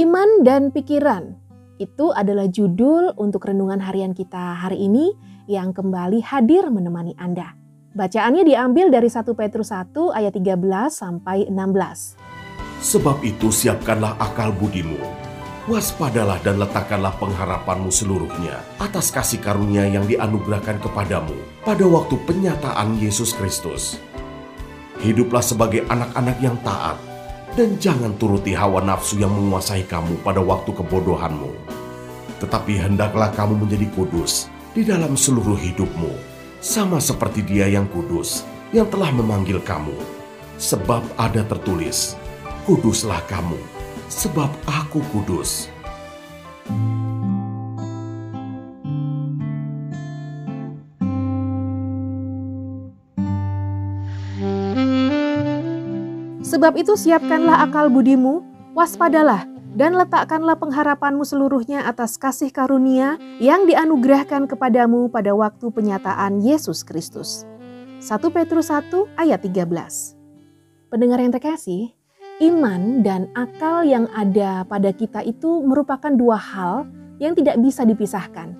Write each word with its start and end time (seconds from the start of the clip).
Iman 0.00 0.48
dan 0.48 0.72
pikiran 0.72 1.36
itu 1.76 2.08
adalah 2.16 2.48
judul 2.48 3.12
untuk 3.20 3.44
renungan 3.44 3.84
harian 3.84 4.16
kita 4.16 4.56
hari 4.56 4.88
ini 4.88 5.12
yang 5.44 5.76
kembali 5.76 6.24
hadir 6.24 6.72
menemani 6.72 7.12
Anda. 7.20 7.52
Bacaannya 7.92 8.48
diambil 8.48 8.88
dari 8.88 9.12
1 9.12 9.28
Petrus 9.36 9.68
1 9.68 9.92
ayat 10.16 10.32
13 10.32 10.56
sampai 10.88 11.52
16. 11.52 12.16
Sebab 12.80 13.20
itu 13.28 13.52
siapkanlah 13.52 14.16
akal 14.16 14.56
budimu, 14.56 14.96
waspadalah 15.68 16.40
dan 16.40 16.56
letakkanlah 16.56 17.12
pengharapanmu 17.20 17.92
seluruhnya 17.92 18.56
atas 18.80 19.12
kasih 19.12 19.44
karunia 19.44 19.84
yang 19.84 20.08
dianugerahkan 20.08 20.80
kepadamu 20.80 21.36
pada 21.60 21.84
waktu 21.84 22.16
penyataan 22.24 22.96
Yesus 22.96 23.36
Kristus. 23.36 24.00
Hiduplah 25.04 25.44
sebagai 25.44 25.84
anak-anak 25.92 26.40
yang 26.40 26.56
taat, 26.64 27.09
dan 27.58 27.78
jangan 27.82 28.14
turuti 28.18 28.54
hawa 28.54 28.82
nafsu 28.82 29.18
yang 29.18 29.34
menguasai 29.34 29.82
kamu 29.86 30.20
pada 30.22 30.38
waktu 30.38 30.70
kebodohanmu. 30.70 31.50
Tetapi 32.40 32.78
hendaklah 32.78 33.34
kamu 33.34 33.66
menjadi 33.66 33.86
kudus 33.92 34.48
di 34.72 34.86
dalam 34.86 35.18
seluruh 35.18 35.58
hidupmu, 35.58 36.14
sama 36.62 37.02
seperti 37.02 37.42
Dia 37.42 37.66
yang 37.66 37.90
kudus, 37.90 38.46
yang 38.70 38.86
telah 38.88 39.10
memanggil 39.10 39.58
kamu. 39.60 39.94
Sebab 40.60 41.02
ada 41.16 41.42
tertulis, 41.44 42.14
"Kuduslah 42.68 43.20
kamu, 43.26 43.58
sebab 44.06 44.48
Aku 44.68 45.00
kudus." 45.10 45.72
Sebab 56.50 56.74
itu 56.74 56.98
siapkanlah 56.98 57.62
akal 57.62 57.86
budimu, 57.94 58.42
waspadalah, 58.74 59.46
dan 59.78 59.94
letakkanlah 59.94 60.58
pengharapanmu 60.58 61.22
seluruhnya 61.22 61.86
atas 61.86 62.18
kasih 62.18 62.50
karunia 62.50 63.22
yang 63.38 63.70
dianugerahkan 63.70 64.50
kepadamu 64.50 65.06
pada 65.14 65.30
waktu 65.30 65.70
penyataan 65.70 66.42
Yesus 66.42 66.82
Kristus. 66.82 67.46
1 68.02 68.34
Petrus 68.34 68.66
1 68.66 68.90
ayat 69.14 69.46
13 69.46 70.90
Pendengar 70.90 71.22
yang 71.22 71.30
terkasih, 71.30 71.94
iman 72.42 73.06
dan 73.06 73.30
akal 73.38 73.86
yang 73.86 74.10
ada 74.10 74.66
pada 74.66 74.90
kita 74.90 75.22
itu 75.22 75.62
merupakan 75.62 76.10
dua 76.10 76.34
hal 76.34 76.90
yang 77.22 77.38
tidak 77.38 77.62
bisa 77.62 77.86
dipisahkan. 77.86 78.58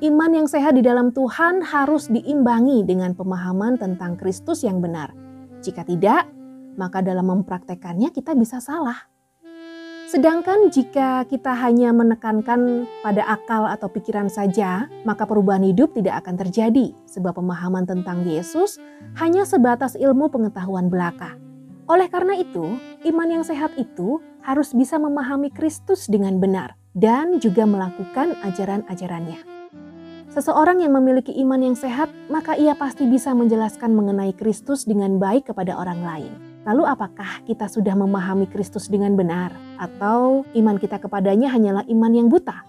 Iman 0.00 0.32
yang 0.32 0.48
sehat 0.48 0.72
di 0.72 0.80
dalam 0.80 1.12
Tuhan 1.12 1.60
harus 1.60 2.08
diimbangi 2.08 2.80
dengan 2.88 3.12
pemahaman 3.12 3.76
tentang 3.76 4.16
Kristus 4.16 4.64
yang 4.64 4.80
benar. 4.80 5.12
Jika 5.60 5.84
tidak, 5.84 6.35
maka 6.76 7.02
dalam 7.02 7.28
mempraktekannya 7.28 8.14
kita 8.14 8.36
bisa 8.38 8.62
salah. 8.62 9.08
Sedangkan 10.06 10.70
jika 10.70 11.26
kita 11.26 11.50
hanya 11.66 11.90
menekankan 11.90 12.86
pada 13.02 13.26
akal 13.26 13.66
atau 13.66 13.90
pikiran 13.90 14.30
saja, 14.30 14.86
maka 15.02 15.26
perubahan 15.26 15.66
hidup 15.66 15.98
tidak 15.98 16.22
akan 16.22 16.38
terjadi, 16.46 16.94
sebab 17.10 17.34
pemahaman 17.34 17.82
tentang 17.90 18.22
Yesus 18.22 18.78
hanya 19.18 19.42
sebatas 19.42 19.98
ilmu 19.98 20.30
pengetahuan 20.30 20.86
belaka. 20.86 21.34
Oleh 21.90 22.06
karena 22.06 22.38
itu, 22.38 22.78
iman 23.02 23.28
yang 23.28 23.42
sehat 23.42 23.74
itu 23.74 24.22
harus 24.46 24.70
bisa 24.70 24.94
memahami 24.94 25.50
Kristus 25.50 26.06
dengan 26.06 26.38
benar 26.38 26.78
dan 26.94 27.42
juga 27.42 27.66
melakukan 27.66 28.38
ajaran-ajarannya. 28.46 29.42
Seseorang 30.30 30.86
yang 30.86 30.94
memiliki 30.94 31.34
iman 31.42 31.66
yang 31.66 31.74
sehat, 31.74 32.14
maka 32.30 32.54
ia 32.54 32.78
pasti 32.78 33.10
bisa 33.10 33.34
menjelaskan 33.34 33.90
mengenai 33.90 34.30
Kristus 34.38 34.86
dengan 34.86 35.18
baik 35.18 35.50
kepada 35.50 35.74
orang 35.74 36.00
lain. 36.06 36.55
Lalu 36.66 36.82
apakah 36.82 37.46
kita 37.46 37.70
sudah 37.70 37.94
memahami 37.94 38.50
Kristus 38.50 38.90
dengan 38.90 39.14
benar? 39.14 39.54
Atau 39.78 40.42
iman 40.50 40.76
kita 40.82 40.98
kepadanya 40.98 41.46
hanyalah 41.54 41.86
iman 41.86 42.10
yang 42.10 42.26
buta? 42.26 42.66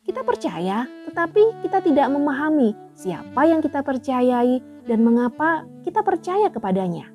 Kita 0.00 0.24
percaya, 0.24 0.88
tetapi 1.04 1.60
kita 1.60 1.84
tidak 1.84 2.08
memahami 2.08 2.72
siapa 2.96 3.44
yang 3.44 3.60
kita 3.60 3.84
percayai 3.84 4.64
dan 4.88 5.04
mengapa 5.04 5.68
kita 5.84 6.00
percaya 6.00 6.48
kepadanya. 6.48 7.12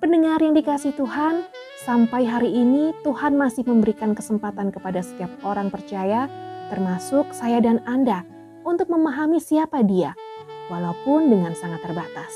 Pendengar 0.00 0.40
yang 0.40 0.56
dikasih 0.56 0.96
Tuhan, 0.96 1.44
sampai 1.84 2.24
hari 2.24 2.48
ini 2.48 2.96
Tuhan 3.04 3.36
masih 3.36 3.68
memberikan 3.68 4.16
kesempatan 4.16 4.72
kepada 4.72 5.04
setiap 5.04 5.28
orang 5.44 5.68
percaya, 5.68 6.32
termasuk 6.72 7.28
saya 7.36 7.60
dan 7.60 7.84
Anda, 7.84 8.24
untuk 8.64 8.88
memahami 8.88 9.36
siapa 9.36 9.84
Dia, 9.84 10.16
walaupun 10.72 11.28
dengan 11.28 11.52
sangat 11.52 11.84
terbatas. 11.84 12.32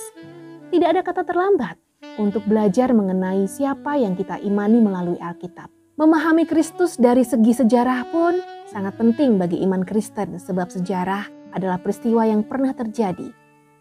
Tidak 0.69 0.89
ada 0.93 1.01
kata 1.01 1.23
terlambat 1.23 1.86
untuk 2.17 2.45
belajar 2.49 2.93
mengenai 2.93 3.45
siapa 3.49 3.97
yang 4.01 4.17
kita 4.17 4.41
imani 4.41 4.81
melalui 4.81 5.21
Alkitab. 5.21 5.69
Memahami 5.97 6.45
Kristus 6.45 7.01
dari 7.01 7.25
segi 7.25 7.57
sejarah 7.57 8.05
pun 8.13 8.37
sangat 8.69 9.01
penting 9.01 9.41
bagi 9.41 9.65
iman 9.65 9.81
Kristen 9.81 10.37
sebab 10.37 10.69
sejarah 10.69 11.25
adalah 11.57 11.81
peristiwa 11.81 12.29
yang 12.29 12.45
pernah 12.45 12.77
terjadi. 12.77 13.33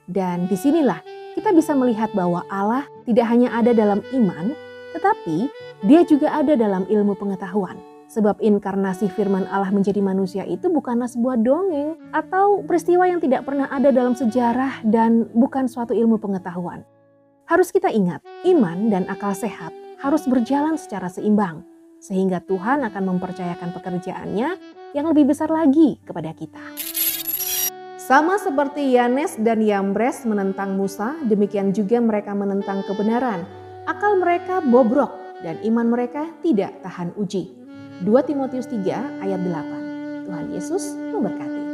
Dan 0.07 0.47
di 0.47 0.55
sinilah 0.55 1.03
kita 1.35 1.51
bisa 1.51 1.75
melihat 1.75 2.07
bahwa 2.15 2.47
Allah 2.47 2.87
tidak 3.03 3.27
hanya 3.27 3.51
ada 3.51 3.75
dalam 3.75 3.99
iman, 4.15 4.55
tetapi 4.95 5.51
dia 5.83 6.07
juga 6.07 6.31
ada 6.31 6.55
dalam 6.55 6.87
ilmu 6.87 7.19
pengetahuan. 7.19 7.75
Sebab 8.05 8.39
inkarnasi 8.39 9.11
firman 9.11 9.49
Allah 9.49 9.73
menjadi 9.73 9.99
manusia 9.99 10.47
itu 10.47 10.71
bukanlah 10.71 11.09
sebuah 11.09 11.41
dongeng 11.41 11.99
atau 12.15 12.63
peristiwa 12.63 13.09
yang 13.09 13.19
tidak 13.19 13.43
pernah 13.43 13.67
ada 13.67 13.91
dalam 13.91 14.15
sejarah 14.15 14.85
dan 14.87 15.27
bukan 15.35 15.67
suatu 15.67 15.91
ilmu 15.91 16.21
pengetahuan. 16.21 16.85
Harus 17.45 17.69
kita 17.69 17.93
ingat, 17.93 18.25
iman 18.49 18.89
dan 18.89 19.05
akal 19.05 19.29
sehat 19.37 19.69
harus 20.01 20.25
berjalan 20.25 20.81
secara 20.81 21.13
seimbang, 21.13 21.61
sehingga 22.01 22.41
Tuhan 22.41 22.81
akan 22.89 23.03
mempercayakan 23.05 23.69
pekerjaannya 23.69 24.49
yang 24.97 25.05
lebih 25.05 25.29
besar 25.29 25.53
lagi 25.53 26.01
kepada 26.01 26.33
kita. 26.33 26.61
Sama 28.01 28.41
seperti 28.41 28.97
Yanes 28.97 29.37
dan 29.37 29.61
Yambres 29.61 30.25
menentang 30.25 30.73
Musa, 30.73 31.13
demikian 31.21 31.69
juga 31.69 32.01
mereka 32.01 32.33
menentang 32.33 32.81
kebenaran. 32.81 33.45
Akal 33.85 34.17
mereka 34.17 34.65
bobrok 34.65 35.13
dan 35.45 35.61
iman 35.69 35.85
mereka 35.85 36.25
tidak 36.41 36.73
tahan 36.81 37.13
uji. 37.13 37.53
2 38.01 38.09
Timotius 38.25 38.65
3 38.73 39.21
ayat 39.21 39.41
8. 39.41 40.25
Tuhan 40.25 40.45
Yesus 40.49 40.97
memberkati. 40.97 41.64